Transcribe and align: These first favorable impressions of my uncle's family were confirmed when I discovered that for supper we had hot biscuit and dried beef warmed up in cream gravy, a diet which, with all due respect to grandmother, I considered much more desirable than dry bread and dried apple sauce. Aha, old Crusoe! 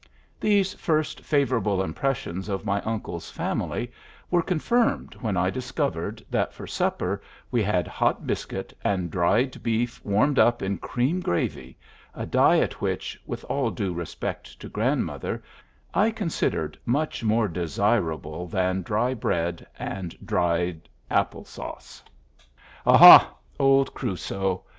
These 0.39 0.73
first 0.73 1.21
favorable 1.21 1.83
impressions 1.83 2.49
of 2.49 2.65
my 2.65 2.81
uncle's 2.81 3.29
family 3.29 3.91
were 4.31 4.41
confirmed 4.41 5.13
when 5.21 5.37
I 5.37 5.51
discovered 5.51 6.25
that 6.31 6.55
for 6.55 6.65
supper 6.65 7.21
we 7.51 7.61
had 7.61 7.87
hot 7.87 8.25
biscuit 8.25 8.75
and 8.83 9.11
dried 9.11 9.61
beef 9.61 10.03
warmed 10.03 10.39
up 10.39 10.63
in 10.63 10.79
cream 10.79 11.19
gravy, 11.19 11.77
a 12.15 12.25
diet 12.25 12.81
which, 12.81 13.21
with 13.27 13.43
all 13.43 13.69
due 13.69 13.93
respect 13.93 14.59
to 14.61 14.69
grandmother, 14.69 15.43
I 15.93 16.09
considered 16.09 16.79
much 16.83 17.23
more 17.23 17.47
desirable 17.47 18.47
than 18.47 18.81
dry 18.81 19.13
bread 19.13 19.67
and 19.77 20.17
dried 20.25 20.89
apple 21.11 21.45
sauce. 21.45 22.01
Aha, 22.87 23.31
old 23.59 23.93
Crusoe! 23.93 24.63